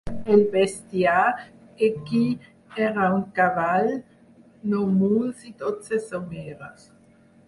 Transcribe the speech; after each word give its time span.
El 0.35 0.43
bestiar 0.53 1.25
equí 1.87 2.21
era 2.85 3.11
un 3.17 3.21
cavall, 3.39 3.93
nou 4.73 4.87
muls 5.03 5.45
i 5.53 5.55
dotze 5.61 6.01
someres. 6.07 6.89